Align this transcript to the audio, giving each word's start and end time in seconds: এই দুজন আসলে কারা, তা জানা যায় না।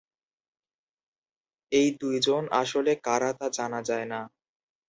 এই 1.71 1.87
দুজন 2.01 2.43
আসলে 2.61 2.91
কারা, 3.03 3.31
তা 3.33 3.47
জানা 3.57 3.79
যায় 3.81 4.07
না। 4.07 4.19